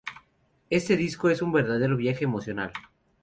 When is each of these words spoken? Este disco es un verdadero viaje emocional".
Este 0.71 0.97
disco 0.97 1.29
es 1.29 1.43
un 1.43 1.51
verdadero 1.51 1.95
viaje 1.95 2.23
emocional". 2.23 2.71